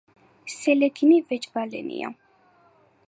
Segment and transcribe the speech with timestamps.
[0.53, 2.11] სელეგინი ვეჭვალენია.